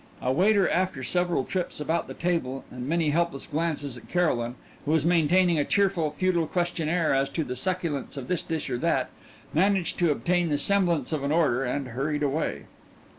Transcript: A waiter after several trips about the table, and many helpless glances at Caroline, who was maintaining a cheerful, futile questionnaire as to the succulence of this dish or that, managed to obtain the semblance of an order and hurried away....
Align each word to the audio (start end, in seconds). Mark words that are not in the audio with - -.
A 0.19 0.31
waiter 0.31 0.67
after 0.67 1.03
several 1.03 1.43
trips 1.43 1.79
about 1.79 2.07
the 2.07 2.15
table, 2.15 2.65
and 2.71 2.89
many 2.89 3.11
helpless 3.11 3.45
glances 3.45 3.97
at 3.99 4.09
Caroline, 4.09 4.55
who 4.83 4.93
was 4.93 5.05
maintaining 5.05 5.59
a 5.59 5.63
cheerful, 5.63 6.09
futile 6.17 6.47
questionnaire 6.47 7.13
as 7.13 7.29
to 7.29 7.43
the 7.43 7.55
succulence 7.55 8.17
of 8.17 8.27
this 8.27 8.41
dish 8.41 8.67
or 8.67 8.79
that, 8.79 9.11
managed 9.53 9.99
to 9.99 10.09
obtain 10.09 10.49
the 10.49 10.57
semblance 10.57 11.13
of 11.13 11.23
an 11.23 11.31
order 11.31 11.63
and 11.63 11.89
hurried 11.89 12.23
away.... 12.23 12.63